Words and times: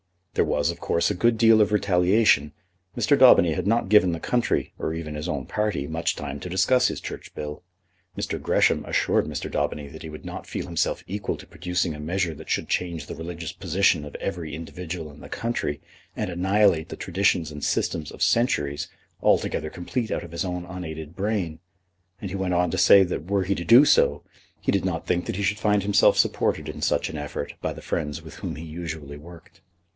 There 0.33 0.45
was, 0.45 0.71
of 0.71 0.79
course, 0.79 1.11
a 1.11 1.13
good 1.13 1.37
deal 1.37 1.61
of 1.61 1.71
retaliation. 1.73 2.53
Mr. 2.97 3.19
Daubeny 3.19 3.53
had 3.53 3.67
not 3.67 3.89
given 3.89 4.13
the 4.13 4.19
country, 4.19 4.73
or 4.79 4.93
even 4.93 5.13
his 5.13 5.27
own 5.27 5.45
party, 5.45 5.85
much 5.85 6.15
time 6.15 6.39
to 6.39 6.49
discuss 6.49 6.87
his 6.87 7.01
Church 7.01 7.35
Bill. 7.35 7.61
Mr. 8.17 8.41
Gresham 8.41 8.83
assured 8.85 9.25
Mr. 9.25 9.51
Daubeny 9.51 9.89
that 9.89 10.03
he 10.03 10.09
would 10.09 10.25
not 10.25 10.47
feel 10.47 10.65
himself 10.65 11.03
equal 11.05 11.35
to 11.35 11.45
producing 11.45 11.93
a 11.93 11.99
measure 11.99 12.33
that 12.33 12.49
should 12.49 12.67
change 12.69 13.05
the 13.05 13.13
religious 13.13 13.51
position 13.51 14.03
of 14.05 14.15
every 14.15 14.55
individual 14.55 15.11
in 15.11 15.19
the 15.19 15.29
country, 15.29 15.81
and 16.15 16.31
annihilate 16.31 16.89
the 16.89 16.95
traditions 16.95 17.51
and 17.51 17.63
systems 17.63 18.09
of 18.09 18.23
centuries, 18.23 18.87
altogether 19.21 19.69
complete 19.69 20.09
out 20.11 20.23
of 20.23 20.31
his 20.31 20.45
own 20.45 20.65
unaided 20.65 21.13
brain; 21.15 21.59
and 22.21 22.31
he 22.31 22.37
went 22.37 22.55
on 22.55 22.71
to 22.71 22.77
say 22.77 23.03
that 23.03 23.29
were 23.29 23.43
he 23.43 23.53
to 23.53 23.65
do 23.65 23.83
so, 23.85 24.23
he 24.61 24.71
did 24.71 24.85
not 24.85 25.05
think 25.05 25.25
that 25.27 25.35
he 25.35 25.43
should 25.43 25.59
find 25.59 25.83
himself 25.83 26.17
supported 26.17 26.67
in 26.69 26.81
such 26.81 27.09
an 27.09 27.17
effort 27.17 27.53
by 27.61 27.71
the 27.73 27.83
friends 27.83 28.23
with 28.23 28.35
whom 28.35 28.55
he 28.55 28.65
usually 28.65 29.17
worked. 29.17 29.61